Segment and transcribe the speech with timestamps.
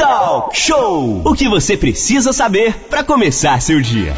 [0.00, 1.20] Talk Show!
[1.26, 4.14] O que você precisa saber para começar seu dia.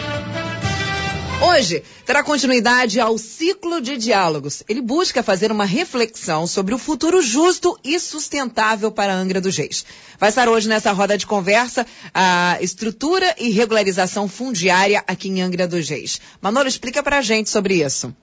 [1.45, 4.63] Hoje terá continuidade ao ciclo de diálogos.
[4.69, 9.57] Ele busca fazer uma reflexão sobre o futuro justo e sustentável para a Angra dos
[9.57, 9.85] Reis.
[10.21, 15.67] Vai estar hoje nessa roda de conversa a estrutura e regularização fundiária aqui em Angra
[15.67, 16.21] dos Reis.
[16.41, 18.15] Manolo, explica pra gente sobre isso.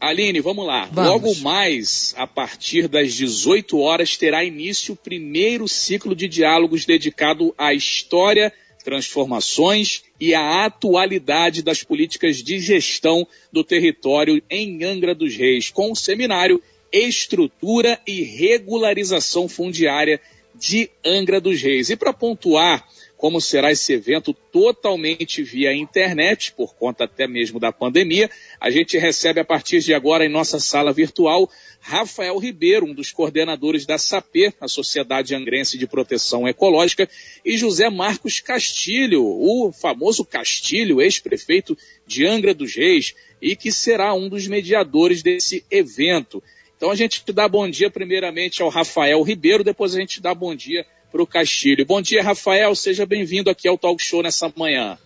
[0.00, 0.88] Aline, vamos lá.
[0.90, 1.10] Vamos.
[1.10, 7.54] Logo mais, a partir das 18 horas, terá início o primeiro ciclo de diálogos dedicado
[7.58, 8.50] à história,
[8.82, 15.92] transformações e à atualidade das políticas de gestão do território em Angra dos Reis, com
[15.92, 20.18] o seminário Estrutura e Regularização Fundiária
[20.54, 21.90] de Angra dos Reis.
[21.90, 22.88] E para pontuar
[23.20, 28.30] como será esse evento totalmente via internet, por conta até mesmo da pandemia.
[28.58, 31.46] A gente recebe a partir de agora em nossa sala virtual
[31.80, 37.06] Rafael Ribeiro, um dos coordenadores da SAPE, a Sociedade Angrense de Proteção Ecológica,
[37.44, 44.14] e José Marcos Castilho, o famoso Castilho, ex-prefeito de Angra dos Reis, e que será
[44.14, 46.42] um dos mediadores desse evento.
[46.74, 50.54] Então a gente dá bom dia primeiramente ao Rafael Ribeiro, depois a gente dá bom
[50.54, 51.84] dia para o Castilho.
[51.84, 52.74] Bom dia, Rafael.
[52.74, 54.96] Seja bem-vindo aqui ao Talk Show nessa manhã.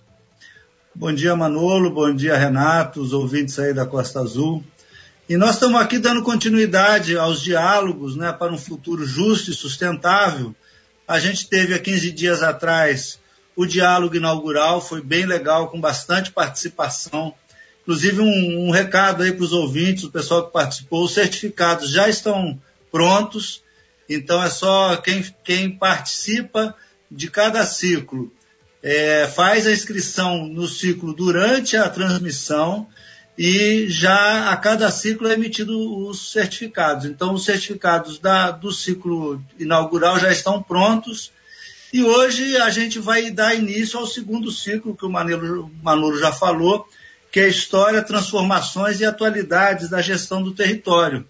[0.95, 1.91] Bom dia, Manolo.
[1.91, 4.63] Bom dia, Renato, os ouvintes aí da Costa Azul.
[5.29, 10.55] E nós estamos aqui dando continuidade aos diálogos né, para um futuro justo e sustentável.
[11.09, 13.19] A gente teve há 15 dias atrás
[13.57, 17.35] o diálogo inaugural, foi bem legal, com bastante participação.
[17.83, 22.09] Inclusive, um, um recado aí para os ouvintes, o pessoal que participou: os certificados já
[22.09, 22.61] estão
[22.93, 23.64] prontos
[24.09, 26.75] então é só quem, quem participa
[27.11, 28.33] de cada ciclo
[28.83, 32.87] é, faz a inscrição no ciclo durante a transmissão
[33.37, 37.07] e já a cada ciclo é emitido os certificados.
[37.07, 41.33] Então os certificados da, do ciclo inaugural já estão prontos
[41.95, 46.33] e hoje a gente vai dar início ao segundo ciclo que o Manolo, Manolo já
[46.33, 46.87] falou,
[47.31, 51.27] que é História, Transformações e Atualidades da Gestão do Território.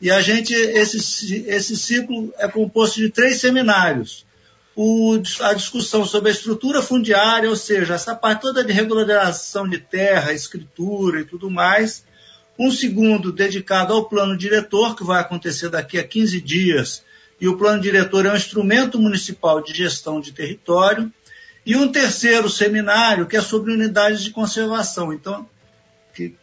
[0.00, 4.24] E a gente, esse, esse ciclo é composto de três seminários.
[4.76, 9.78] O, a discussão sobre a estrutura fundiária, ou seja, essa parte toda de regularização de
[9.78, 12.04] terra, escritura e tudo mais.
[12.56, 17.02] Um segundo dedicado ao plano diretor, que vai acontecer daqui a 15 dias.
[17.40, 21.12] E o plano diretor é um instrumento municipal de gestão de território.
[21.66, 25.12] E um terceiro seminário, que é sobre unidades de conservação.
[25.12, 25.48] Então,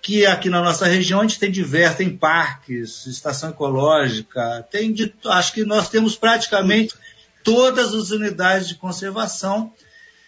[0.02, 5.14] que, aqui na nossa região a gente tem diversos, tem parques, estação ecológica, tem de,
[5.26, 6.96] acho que nós temos praticamente
[7.44, 9.72] todas as unidades de conservação.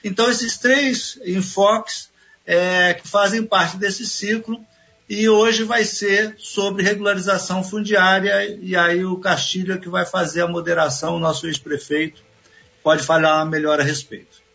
[0.03, 2.09] Então, esses três enfoques
[2.45, 4.59] é, que fazem parte desse ciclo,
[5.09, 10.41] e hoje vai ser sobre regularização fundiária, e aí o Castilho é que vai fazer
[10.41, 12.21] a moderação, o nosso ex-prefeito
[12.83, 14.46] pode falar melhor a respeito.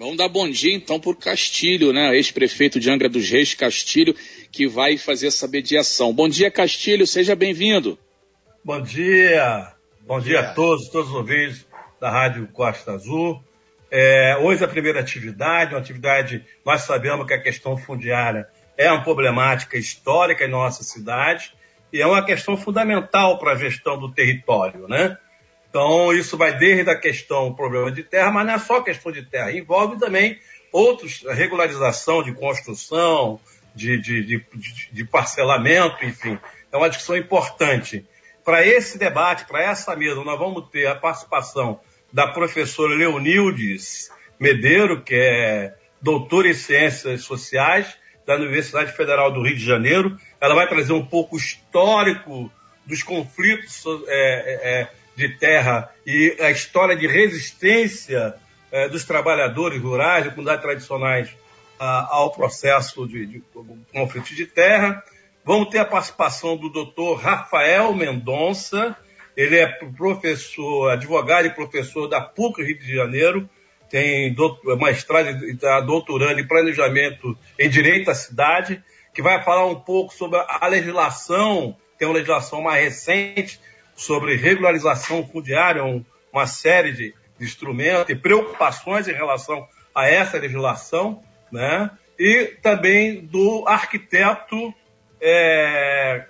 [0.00, 2.16] Vamos dar bom dia então por Castilho, né?
[2.16, 4.14] Ex-prefeito de Angra dos Reis, Castilho,
[4.50, 6.10] que vai fazer essa mediação.
[6.10, 7.98] Bom dia, Castilho, seja bem-vindo.
[8.64, 9.74] Bom dia,
[10.06, 11.66] bom dia a todos, todos os ouvintes
[12.00, 13.44] da Rádio Costa Azul.
[13.90, 19.04] É, hoje a primeira atividade, uma atividade, nós sabemos que a questão fundiária é uma
[19.04, 21.52] problemática histórica em nossa cidade
[21.92, 25.18] e é uma questão fundamental para a gestão do território, né?
[25.70, 29.24] Então, isso vai desde a questão, problema de terra, mas não é só questão de
[29.24, 30.36] terra, envolve também
[30.72, 33.40] outros, regularização de construção,
[33.74, 34.44] de, de, de,
[34.92, 36.36] de parcelamento, enfim.
[36.72, 38.04] É uma discussão importante.
[38.44, 41.80] Para esse debate, para essa mesa, nós vamos ter a participação
[42.12, 44.10] da professora Leonildes
[44.40, 50.16] Medeiro, que é doutora em Ciências Sociais da Universidade Federal do Rio de Janeiro.
[50.40, 52.50] Ela vai trazer um pouco histórico
[52.86, 58.34] dos conflitos é, é, de terra e a história de resistência
[58.72, 61.40] eh, dos trabalhadores rurais e comunidades tradicionais
[61.80, 63.44] ao processo de, de, de
[63.92, 65.02] conflito de terra.
[65.44, 68.94] Vamos ter a participação do doutor Rafael Mendonça,
[69.34, 69.66] ele é
[69.96, 73.48] professor, advogado e professor da PUC Rio de Janeiro,
[73.88, 74.36] tem
[74.78, 78.82] mestrado e está doutorando em planejamento em direito à cidade,
[79.14, 83.58] que vai falar um pouco sobre a legislação, tem uma legislação mais recente
[84.00, 86.02] sobre regularização fundiária, um,
[86.32, 91.90] uma série de, de instrumentos e preocupações em relação a essa legislação, né?
[92.18, 94.74] e também do arquiteto
[95.20, 96.24] é,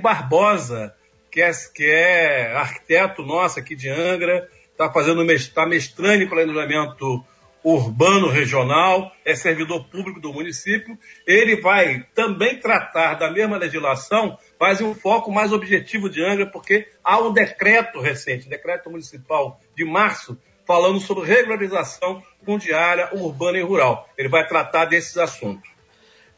[0.00, 0.94] Barbosa,
[1.30, 7.22] que é, que é arquiteto nosso aqui de Angra, está fazendo está mestrando em planejamento
[7.62, 10.98] urbano regional, é servidor público do município.
[11.26, 16.86] Ele vai também tratar da mesma legislação, mas um foco mais objetivo de Angra, porque
[17.02, 24.08] há um decreto recente, decreto municipal de março, falando sobre regularização fundiária urbana e rural.
[24.16, 25.68] Ele vai tratar desses assuntos.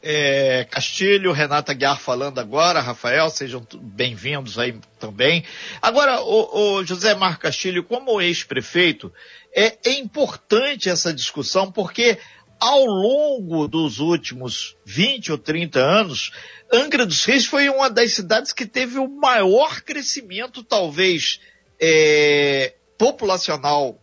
[0.02, 5.44] É, Castilho, Renata Guiar falando agora, Rafael, sejam bem-vindos aí também.
[5.82, 9.12] Agora, o, o José Marco Castilho, como ex-prefeito,
[9.54, 12.16] é, é importante essa discussão porque
[12.64, 16.32] ao longo dos últimos 20 ou 30 anos,
[16.72, 21.40] Angra dos Reis foi uma das cidades que teve o maior crescimento, talvez,
[21.78, 24.00] é, populacional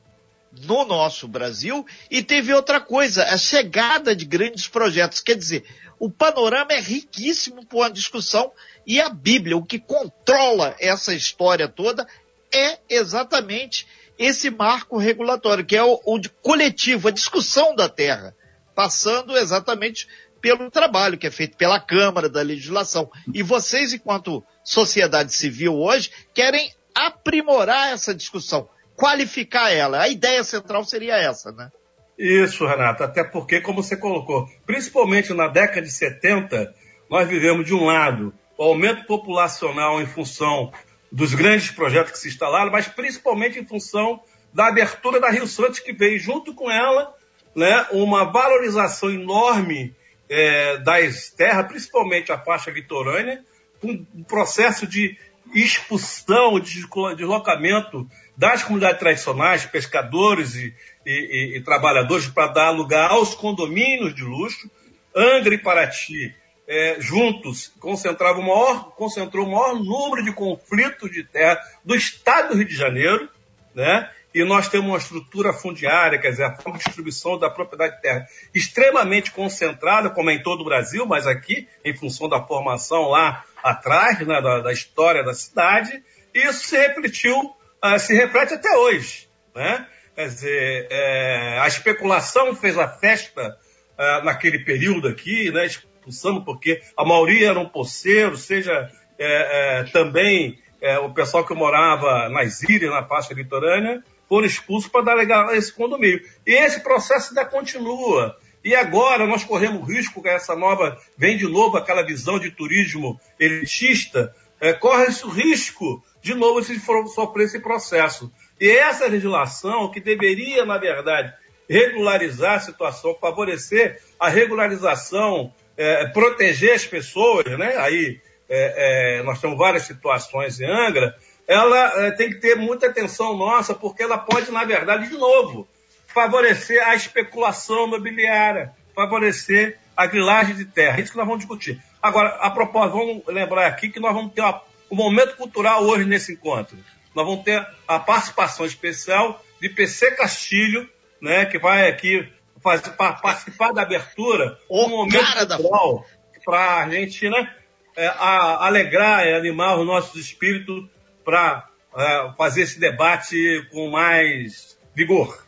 [0.67, 5.21] no nosso Brasil e teve outra coisa, a chegada de grandes projetos.
[5.21, 5.65] Quer dizer,
[5.97, 8.51] o panorama é riquíssimo para uma discussão
[8.85, 12.07] e a Bíblia, o que controla essa história toda,
[12.53, 13.87] é exatamente
[14.19, 18.35] esse marco regulatório, que é o, o coletivo, a discussão da terra,
[18.81, 20.07] passando exatamente
[20.41, 23.11] pelo trabalho que é feito pela Câmara da Legislação.
[23.31, 30.01] E vocês, enquanto sociedade civil hoje, querem aprimorar essa discussão qualificar ela.
[30.01, 31.69] A ideia central seria essa, né?
[32.17, 36.73] Isso, Renato, até porque, como você colocou, principalmente na década de 70,
[37.07, 40.71] nós vivemos, de um lado, o aumento populacional em função
[41.11, 45.79] dos grandes projetos que se instalaram, mas principalmente em função da abertura da Rio Santos,
[45.79, 47.13] que veio junto com ela
[47.55, 49.93] né, uma valorização enorme
[50.29, 53.43] é, das terras, principalmente a faixa litorânea,
[53.83, 55.17] um processo de
[55.53, 58.07] expulsão, de deslocamento
[58.37, 60.73] das comunidades tradicionais, pescadores e,
[61.05, 64.69] e, e trabalhadores, para dar lugar aos condomínios de luxo.
[65.13, 66.33] Angra e Paraty,
[66.67, 72.49] é, juntos, concentravam o maior, concentrou o maior número de conflitos de terra do estado
[72.49, 73.27] do Rio de Janeiro,
[73.75, 74.09] né?
[74.33, 78.01] E nós temos uma estrutura fundiária, quer dizer, a forma de distribuição da propriedade de
[78.01, 83.09] terra extremamente concentrada, como é em todo o Brasil, mas aqui, em função da formação
[83.09, 86.01] lá atrás, né, da, da história da cidade,
[86.33, 87.37] isso se refletiu,
[87.83, 89.27] uh, se reflete até hoje.
[89.53, 89.85] Né?
[90.15, 93.57] Quer dizer, é, a especulação fez a festa
[93.97, 98.89] uh, naquele período aqui, né, expulsando, porque a maioria eram poceiros, seja
[99.19, 104.89] é, é, também é, o pessoal que morava nas ilhas, na faixa litorânea, foram expulsos
[104.89, 106.21] para dar legal esse condomínio.
[106.47, 108.37] E esse processo ainda continua.
[108.63, 113.19] E agora nós corremos risco com essa nova, vem de novo aquela visão de turismo
[113.37, 116.79] elitista, é, corre esse risco de novo se
[117.13, 118.31] sofrer esse processo.
[118.57, 121.33] E essa legislação que deveria, na verdade,
[121.69, 127.75] regularizar a situação, favorecer a regularização, é, proteger as pessoas, né?
[127.75, 131.17] Aí é, é nós temos várias situações em Angra,
[131.51, 135.67] ela é, tem que ter muita atenção nossa, porque ela pode, na verdade, de novo,
[136.07, 141.01] favorecer a especulação imobiliária, favorecer a grilagem de terra.
[141.01, 141.83] Isso que nós vamos discutir.
[142.01, 146.05] Agora, a propósito, vamos lembrar aqui que nós vamos ter uma, um momento cultural hoje
[146.05, 146.77] nesse encontro.
[147.13, 150.89] Nós vamos ter a participação especial de PC Castilho,
[151.21, 152.31] né, que vai aqui
[152.63, 156.05] fazer, participar da abertura, um momento cultural
[156.45, 157.53] para a gente né,
[157.97, 160.89] é, a, alegrar e animar os nossos espíritos
[161.31, 165.45] para é, fazer esse debate com mais vigor.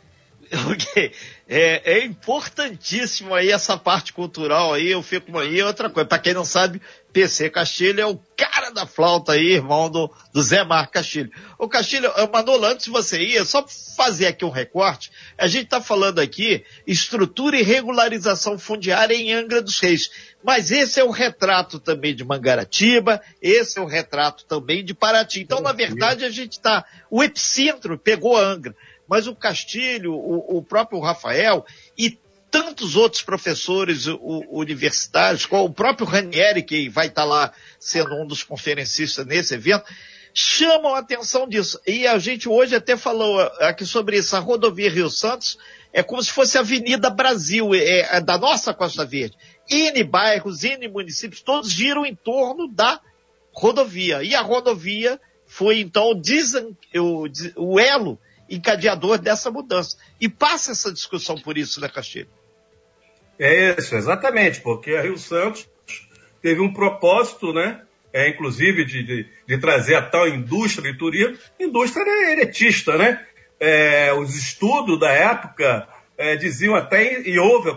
[0.70, 1.12] Ok.
[1.48, 6.32] É, é, importantíssimo aí essa parte cultural aí, eu fico aí, outra coisa, para quem
[6.32, 6.80] não sabe,
[7.14, 11.30] PC Castilho é o cara da flauta aí, irmão do, do Zé Mar Castilho.
[11.56, 13.64] Ô Castilho, Manolo, antes de você ir, só
[13.96, 19.62] fazer aqui um recorte, a gente está falando aqui estrutura e regularização fundiária em Angra
[19.62, 20.10] dos Reis,
[20.42, 25.40] mas esse é o retrato também de Mangaratiba, esse é o retrato também de Paraty.
[25.40, 28.74] Então, na verdade, a gente está, o epicentro pegou Angra
[29.06, 31.64] mas o Castilho, o, o próprio Rafael
[31.96, 32.18] e
[32.54, 38.44] tantos outros professores universitários, como o próprio Ranieri, que vai estar lá sendo um dos
[38.44, 39.84] conferencistas nesse evento,
[40.32, 41.80] chamam a atenção disso.
[41.84, 44.36] E a gente hoje até falou aqui sobre isso.
[44.36, 45.58] A rodovia Rio Santos
[45.92, 49.36] é como se fosse a Avenida Brasil, é, é da nossa Costa Verde.
[49.68, 53.00] N bairros, N municípios, todos giram em torno da
[53.52, 54.22] rodovia.
[54.22, 56.12] E a rodovia foi então
[56.94, 57.24] o,
[57.56, 58.16] o elo
[58.48, 59.96] encadeador dessa mudança.
[60.20, 62.30] E passa essa discussão por isso, né, Castilho?
[63.38, 65.68] É isso, exatamente, porque a Rio Santos
[66.40, 67.82] teve um propósito, né?
[68.12, 73.26] É, inclusive de, de, de trazer a tal indústria de turismo, indústria eretista, né?
[73.58, 77.70] É, os estudos da época é, diziam até, e houve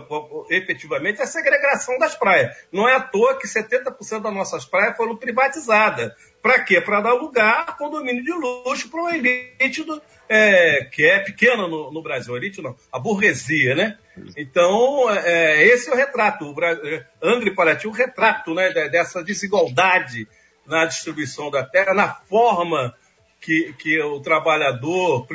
[0.50, 2.56] efetivamente, a segregação das praias.
[2.72, 6.12] Não é à toa que 70% das nossas praias foram privatizadas.
[6.40, 6.80] Para quê?
[6.80, 11.66] Para dar lugar a condomínio de luxo para uma elite do, é, que é pequena
[11.66, 12.34] no, no, Brasil.
[12.34, 13.98] A elite não, a burguesia, né?
[14.36, 16.52] Então, é, esse é o retrato.
[16.52, 20.26] O é, Angra e Paraty, o retrato né, dessa desigualdade
[20.66, 22.94] na distribuição da terra, na forma
[23.40, 25.26] que, que o trabalhador,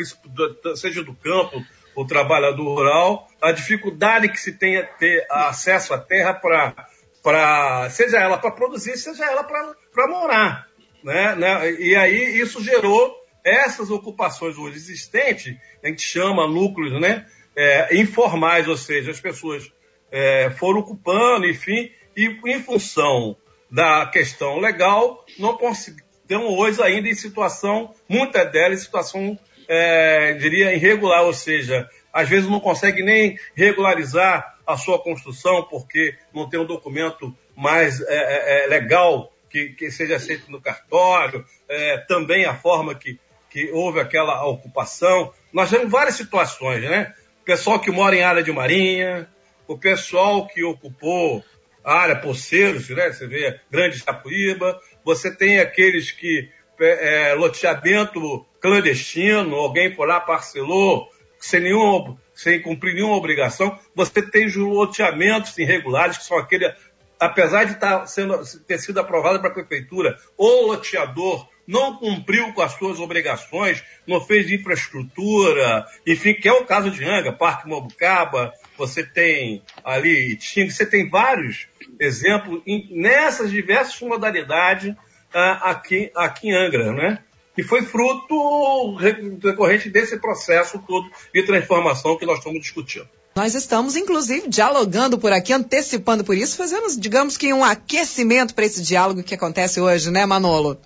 [0.75, 1.63] seja do campo,
[1.95, 8.17] o trabalhador rural, a dificuldade que se tem a ter acesso à terra para, seja
[8.17, 10.67] ela para produzir, seja ela para morar.
[11.03, 11.71] Né, né?
[11.73, 13.13] E aí isso gerou
[13.43, 19.71] essas ocupações hoje existentes, a gente chama núcleos né, é, informais, ou seja, as pessoas
[20.11, 23.35] é, foram ocupando, enfim, e em função
[23.69, 30.73] da questão legal, não estão hoje ainda em situação, muitas delas em situação, é, diria,
[30.73, 36.59] irregular, ou seja, às vezes não consegue nem regularizar a sua construção porque não tem
[36.59, 42.45] um documento mais é, é, é legal que, que, seja aceito no cartório, é, também
[42.45, 43.19] a forma que,
[43.49, 45.33] que houve aquela ocupação.
[45.51, 47.13] Nós temos várias situações, né?
[47.43, 49.27] O pessoal que mora em área de marinha,
[49.67, 51.43] o pessoal que ocupou
[51.83, 53.11] a área Poceiros, né?
[53.11, 60.21] Você vê Grande Japuíba, você tem aqueles que é, é, loteamento clandestino, alguém foi lá,
[60.21, 63.77] parcelou, sem, nenhum, sem cumprir nenhuma obrigação.
[63.93, 66.73] Você tem os loteamentos irregulares, que são aquele,
[67.19, 72.61] apesar de estar sendo, ter sido aprovado para a prefeitura, o loteador não cumpriu com
[72.61, 78.53] as suas obrigações, não fez infraestrutura, enfim, que é o caso de Anga, Parque Mobucaba,
[78.77, 81.67] você tem ali Itinga, você tem vários
[81.99, 87.19] exemplos em, nessas diversas modalidades uh, aqui, aqui em Angra, né?
[87.55, 88.97] E foi fruto
[89.39, 93.07] decorrente desse processo todo de transformação que nós estamos discutindo.
[93.35, 98.65] Nós estamos, inclusive, dialogando por aqui, antecipando por isso, fazendo, digamos que, um aquecimento para
[98.65, 100.79] esse diálogo que acontece hoje, né, Manolo?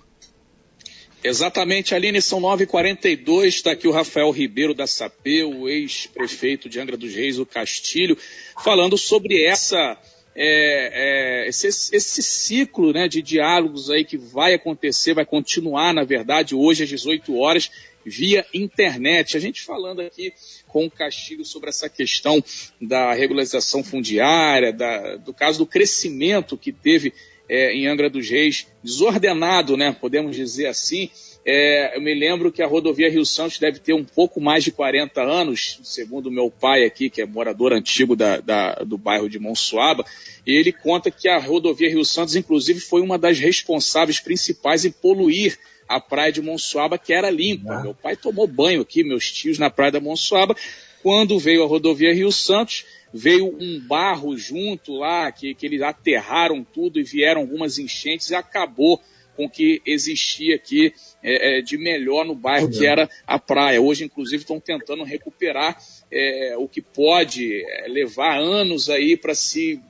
[1.22, 6.96] Exatamente, Aline, são 9h42, está aqui o Rafael Ribeiro da SAP, o ex-prefeito de Angra
[6.96, 8.16] dos Reis, o Castilho,
[8.62, 9.98] falando sobre essa,
[10.36, 16.04] é, é, esse, esse, ciclo né, de diálogos aí que vai acontecer, vai continuar, na
[16.04, 17.68] verdade, hoje às 18 horas,
[18.06, 19.36] via internet.
[19.36, 20.32] A gente falando aqui
[20.68, 22.42] com o Castilho sobre essa questão
[22.80, 27.12] da regularização fundiária, da, do caso do crescimento que teve
[27.48, 31.10] é, em Angra dos Reis, desordenado, né, podemos dizer assim.
[31.50, 34.70] É, eu me lembro que a rodovia Rio Santos deve ter um pouco mais de
[34.70, 39.38] 40 anos, segundo meu pai aqui, que é morador antigo da, da, do bairro de
[39.38, 40.04] Monsuaba,
[40.46, 44.90] e ele conta que a rodovia Rio Santos, inclusive, foi uma das responsáveis principais em
[44.90, 47.82] poluir a praia de Monsuaba, que era limpa.
[47.82, 50.54] Meu pai tomou banho aqui, meus tios, na praia da Monsuaba.
[51.02, 56.64] Quando veio a rodovia Rio Santos, veio um barro junto lá, que, que eles aterraram
[56.64, 59.00] tudo e vieram algumas enchentes e acabou
[59.38, 63.80] com o que existia aqui é, é, de melhor no bairro, que era a praia.
[63.80, 65.78] Hoje, inclusive, estão tentando recuperar
[66.10, 69.80] é, o que pode é, levar anos aí para se,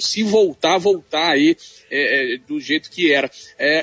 [0.00, 1.56] se voltar, voltar aí
[1.90, 3.30] é, é, do jeito que era.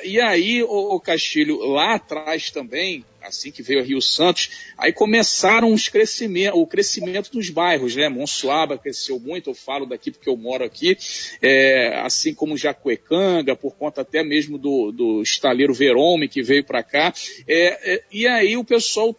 [0.03, 4.91] e aí, o, o Castilho, lá atrás também, assim que veio a Rio Santos, aí
[4.93, 8.09] começaram os crescimento, o crescimento dos bairros, né?
[8.09, 10.97] Monsuaba cresceu muito, eu falo daqui porque eu moro aqui,
[11.41, 16.83] é, assim como Jacuecanga, por conta até mesmo do, do estaleiro Verome que veio para
[16.83, 17.13] cá,
[17.47, 19.15] é, é, e aí o pessoal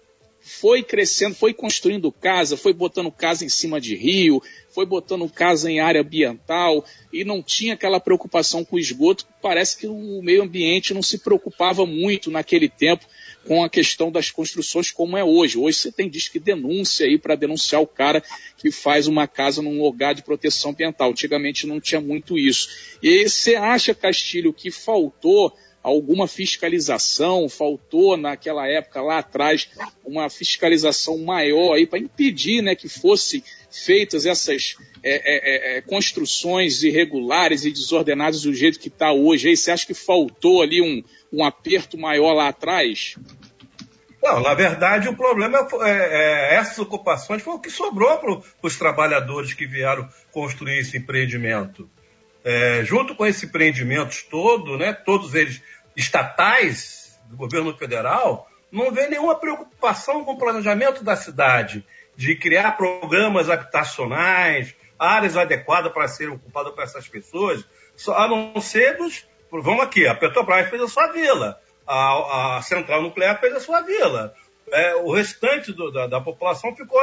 [0.48, 5.70] foi crescendo, foi construindo casa, foi botando casa em cima de rio, foi botando casa
[5.70, 9.26] em área ambiental e não tinha aquela preocupação com o esgoto.
[9.42, 13.04] Parece que o meio ambiente não se preocupava muito naquele tempo
[13.46, 15.58] com a questão das construções como é hoje.
[15.58, 18.22] Hoje você tem disque denúncia aí para denunciar o cara
[18.56, 21.10] que faz uma casa num lugar de proteção ambiental.
[21.10, 22.68] Antigamente não tinha muito isso.
[23.02, 29.70] E aí você acha, Castilho, que faltou alguma fiscalização, faltou naquela época lá atrás
[30.04, 35.80] uma fiscalização maior aí para impedir né, que fossem feitas essas é, é, é, é,
[35.82, 39.48] construções irregulares e desordenadas do jeito que está hoje.
[39.48, 43.16] Aí você acha que faltou ali um, um aperto maior lá atrás?
[44.22, 48.76] Não, na verdade o problema é, é, essas ocupações foi o que sobrou para os
[48.76, 51.88] trabalhadores que vieram construir esse empreendimento.
[52.50, 55.62] É, junto com esse empreendimento todo, né, todos eles
[55.94, 61.84] estatais do governo federal, não vê nenhuma preocupação com o planejamento da cidade,
[62.16, 67.64] de criar programas habitacionais, áreas adequadas para serem ocupadas por essas pessoas,
[68.08, 69.26] a não ser dos.
[69.50, 73.80] Vamos aqui, a Petrobras fez a sua vila a, a central nuclear fez a sua
[73.80, 74.34] vila.
[74.70, 77.00] É, o restante do, da, da, população ficou,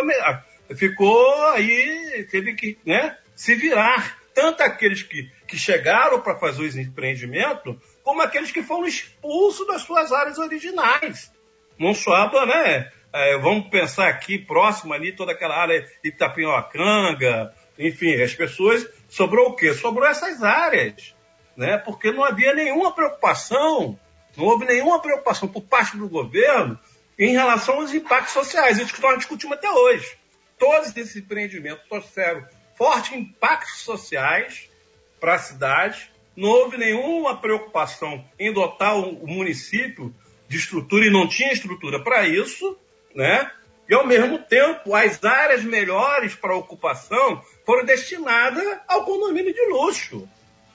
[0.76, 4.20] ficou aí, teve que né, se virar.
[4.36, 9.82] Tanto aqueles que, que chegaram para fazer os empreendimentos, como aqueles que foram expulsos das
[9.82, 11.32] suas áreas originais.
[11.78, 12.92] Monsuaba, né?
[13.14, 18.88] É, vamos pensar aqui, próximo ali, toda aquela área Itapinhoacanga, enfim, as pessoas.
[19.08, 19.74] Sobrou o quê?
[19.74, 21.16] Sobrou essas áreas,
[21.56, 21.78] né?
[21.78, 23.98] Porque não havia nenhuma preocupação
[24.36, 26.78] Não houve nenhuma preocupação por parte do governo
[27.18, 30.18] em relação aos impactos sociais, isso que nós discutimos até hoje.
[30.60, 32.46] Todos esses empreendimentos trouxeram
[32.78, 34.70] fortes impactos sociais
[35.20, 40.14] para a cidade, não houve nenhuma preocupação em dotar o município
[40.48, 42.78] de estrutura e não tinha estrutura para isso,
[43.16, 43.50] né?
[43.88, 50.28] E ao mesmo tempo, as áreas melhores para ocupação foram destinadas ao condomínio de luxo.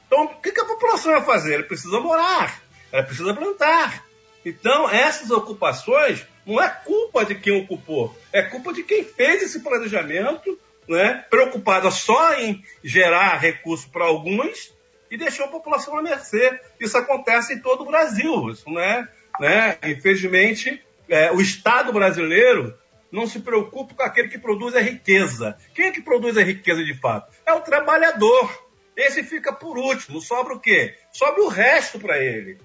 [0.07, 1.55] Então, o que a população vai fazer?
[1.55, 4.05] Ela precisa morar, ela precisa plantar.
[4.45, 9.61] Então, essas ocupações não é culpa de quem ocupou, é culpa de quem fez esse
[9.61, 10.59] planejamento,
[10.91, 11.25] né?
[11.31, 14.75] preocupada só em gerar recursos para alguns
[15.09, 16.61] e deixou a população à mercê.
[16.81, 18.51] Isso acontece em todo o Brasil.
[18.51, 19.79] Isso não é, né?
[19.85, 22.77] Infelizmente, é, o Estado brasileiro
[23.11, 25.57] não se preocupa com aquele que produz a riqueza.
[25.75, 27.33] Quem é que produz a riqueza de fato?
[27.47, 28.69] É o trabalhador.
[28.97, 30.21] Esse fica por último.
[30.21, 30.97] Sobra o quê?
[31.13, 32.59] Sobra o resto para ele.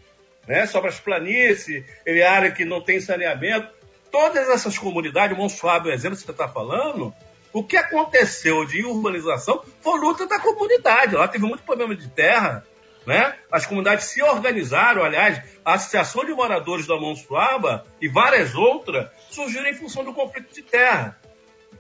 [0.48, 0.66] Né?
[0.66, 3.74] Sobra as planícies, ele é área que não tem saneamento.
[4.12, 7.14] Todas essas comunidades, o Monsuábio, exemplo que você está falando,
[7.56, 11.16] o que aconteceu de urbanização foi luta da comunidade.
[11.16, 12.66] Lá teve muito problema de terra,
[13.08, 13.34] né?
[13.50, 19.70] As comunidades se organizaram, aliás, a Associação de Moradores da Monsuaba e várias outras surgiram
[19.70, 21.18] em função do conflito de terra.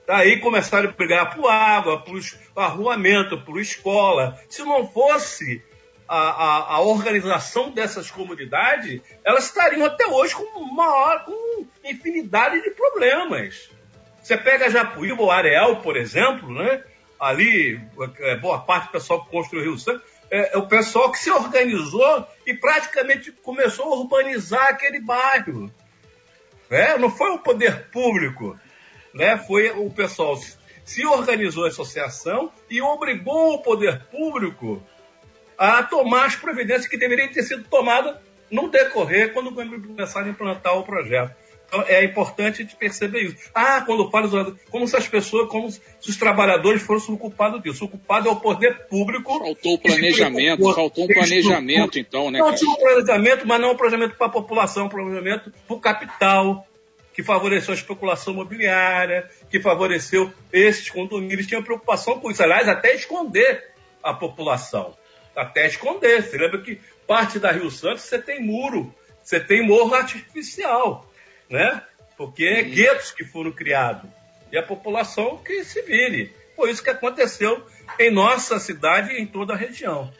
[0.07, 2.21] Daí começaram a brigar por água, por
[2.55, 4.39] arruamento, por escola.
[4.47, 5.61] Se não fosse
[6.07, 12.71] a, a, a, organização dessas comunidades, elas estariam até hoje com maior, com infinidade de
[12.71, 13.74] problemas.
[14.25, 16.83] Você pega Japuíba ou Areal, por exemplo, né?
[17.19, 17.79] ali,
[18.21, 21.19] é, boa parte do pessoal que construiu o Rio Santo, é, é, o pessoal que
[21.19, 25.71] se organizou e praticamente começou a urbanizar aquele bairro.
[26.71, 28.59] É, não foi o poder público,
[29.13, 29.37] né?
[29.37, 30.35] foi o pessoal
[30.83, 34.81] se organizou a associação e obrigou o poder público
[35.55, 38.17] a tomar as providências que deveriam ter sido tomadas
[38.49, 41.44] no decorrer quando começaram a implantar o projeto.
[41.75, 43.35] Então, é importante a gente perceber isso.
[43.53, 47.83] Ah, quando fala como se as pessoas, como se os trabalhadores fossem o culpado disso.
[47.83, 49.37] O culpado é o poder público.
[49.39, 52.39] Faltou o planejamento, faltou um planejamento, então, né?
[52.39, 55.79] Não tinha um planejamento, mas não um planejamento para a população, um planejamento para o
[55.79, 56.65] capital,
[57.13, 61.47] que favoreceu a especulação imobiliária, que favoreceu esses condomínios.
[61.47, 64.95] Tinha preocupação com isso, aliás, até esconder a população.
[65.35, 66.23] Até esconder.
[66.23, 71.05] Você lembra que parte da Rio Santos você tem muro, você tem morro artificial
[71.49, 71.81] né?
[72.17, 74.09] Porque é guetos que foram criados.
[74.51, 76.33] E a população que se vire.
[76.55, 77.65] Foi isso que aconteceu
[77.99, 80.11] em nossa cidade e em toda a região.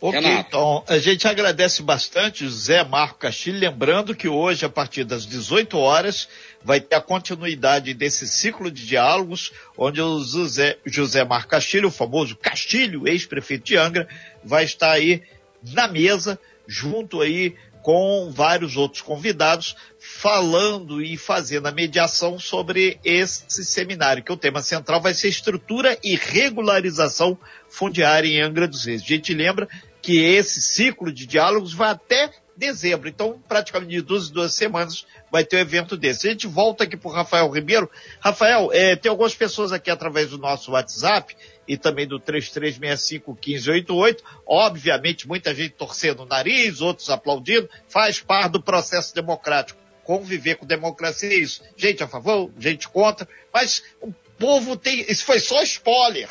[0.00, 0.48] Ok, Renato.
[0.48, 5.76] então a gente agradece bastante José Marco Castilho, lembrando que hoje, a partir das 18
[5.76, 6.26] horas,
[6.64, 11.92] vai ter a continuidade desse ciclo de diálogos, onde o José, José Marco Castilho, o
[11.92, 14.08] famoso Castilho, ex-prefeito de Angra,
[14.42, 15.22] vai estar aí
[15.62, 23.64] na mesa, junto aí com vários outros convidados, falando e fazendo a mediação sobre esse
[23.64, 27.38] seminário, que o tema central vai ser estrutura e regularização
[27.68, 29.02] fundiária em Angra dos Reis.
[29.02, 29.68] A gente lembra
[30.02, 35.44] que esse ciclo de diálogos vai até dezembro, então praticamente de duas, duas semanas vai
[35.44, 36.28] ter um evento desse.
[36.28, 37.90] A gente volta aqui para o Rafael Ribeiro.
[38.20, 41.34] Rafael, é, tem algumas pessoas aqui através do nosso WhatsApp
[41.70, 44.18] e também do 33651588.
[44.44, 49.78] Obviamente, muita gente torcendo o nariz, outros aplaudindo, faz parte do processo democrático.
[50.02, 51.62] Conviver com democracia é isso.
[51.76, 55.06] Gente a favor, gente contra, mas o povo tem.
[55.08, 56.28] Isso foi só spoiler.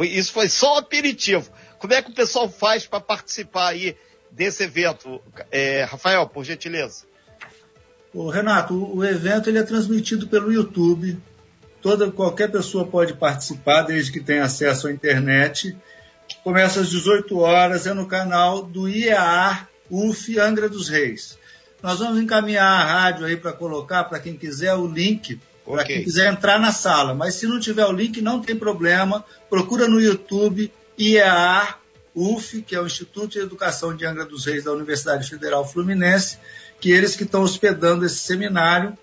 [0.00, 1.52] Isso foi só aperitivo.
[1.78, 3.94] Como é que o pessoal faz para participar aí
[4.30, 5.20] desse evento?
[5.50, 7.04] É, Rafael, por gentileza.
[8.14, 11.18] Ô, Renato, o evento ele é transmitido pelo YouTube
[11.82, 15.76] Toda, qualquer pessoa pode participar, desde que tenha acesso à internet.
[16.44, 21.38] Começa às 18 horas, é no canal do IEA UF Angra dos Reis.
[21.82, 25.96] Nós vamos encaminhar a rádio aí para colocar, para quem quiser, o link, para okay.
[25.96, 27.14] quem quiser entrar na sala.
[27.14, 29.24] Mas se não tiver o link, não tem problema.
[29.48, 31.74] Procura no YouTube IEA
[32.14, 36.38] UF, que é o Instituto de Educação de Angra dos Reis da Universidade Federal Fluminense,
[36.78, 38.96] que eles que estão hospedando esse seminário.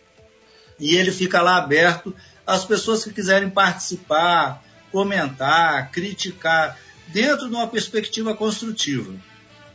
[0.80, 2.14] E ele fica lá aberto
[2.48, 9.14] as pessoas que quiserem participar, comentar, criticar, dentro de uma perspectiva construtiva.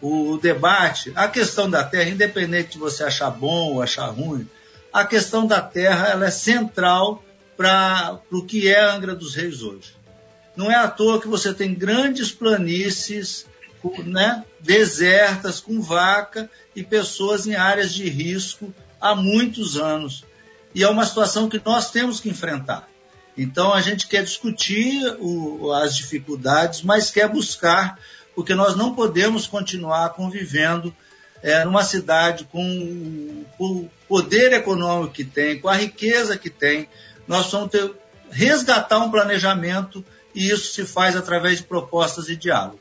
[0.01, 4.49] O debate, a questão da terra, independente de você achar bom ou achar ruim,
[4.91, 7.23] a questão da terra ela é central
[7.57, 9.95] para o que é Angra dos Reis hoje.
[10.57, 13.47] Não é à toa que você tem grandes planícies
[14.05, 20.25] né, desertas, com vaca e pessoas em áreas de risco há muitos anos
[20.75, 22.89] e é uma situação que nós temos que enfrentar.
[23.37, 27.99] Então a gente quer discutir o, as dificuldades, mas quer buscar,
[28.35, 30.95] porque nós não podemos continuar convivendo
[31.43, 36.89] é, numa cidade com o poder econômico que tem, com a riqueza que tem,
[37.27, 37.91] nós vamos ter,
[38.31, 40.05] resgatar um planejamento
[40.35, 42.81] e isso se faz através de propostas e diálogo.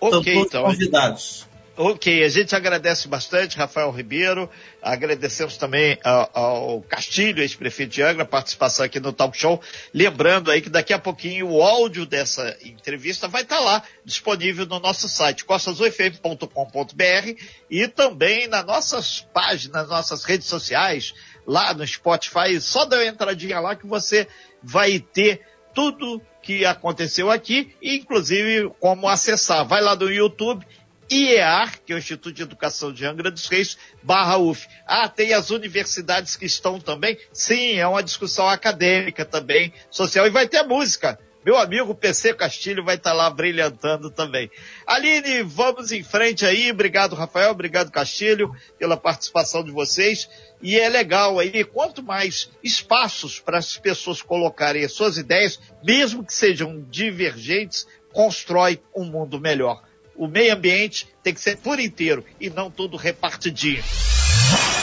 [0.00, 0.64] Ok, então.
[0.64, 1.46] convidados.
[1.76, 4.48] Ok, a gente agradece bastante, Rafael Ribeiro,
[4.80, 9.60] agradecemos também ao, ao Castilho, ex-prefeito de Angra, a participação aqui no Talk Show.
[9.92, 14.78] Lembrando aí que daqui a pouquinho o áudio dessa entrevista vai estar lá, disponível no
[14.78, 21.12] nosso site, costasufm.com.br e também nas nossas páginas, nas nossas redes sociais,
[21.44, 22.60] lá no Spotify.
[22.60, 24.28] Só dá uma entradinha lá que você
[24.62, 25.40] vai ter
[25.74, 29.66] tudo que aconteceu aqui, inclusive como acessar.
[29.66, 30.64] Vai lá no YouTube
[31.10, 34.66] IEAR, que é o Instituto de Educação de Angra dos Reis, barra UF.
[34.86, 37.18] Ah, tem as universidades que estão também?
[37.32, 41.18] Sim, é uma discussão acadêmica também, social, e vai ter música.
[41.44, 44.50] Meu amigo PC Castilho vai estar lá brilhantando também.
[44.86, 46.70] Aline, vamos em frente aí.
[46.70, 47.50] Obrigado, Rafael.
[47.50, 50.26] Obrigado, Castilho, pela participação de vocês.
[50.62, 56.24] E é legal aí, quanto mais espaços para as pessoas colocarem as suas ideias, mesmo
[56.24, 59.82] que sejam divergentes, constrói um mundo melhor
[60.16, 63.82] o meio ambiente tem que ser por inteiro e não tudo repartidinho.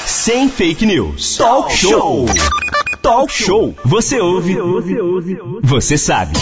[0.05, 1.37] Sem fake news.
[1.37, 2.25] Talk show.
[3.01, 3.75] Talk show.
[3.85, 4.55] Você ouve.
[5.63, 6.33] Você sabe.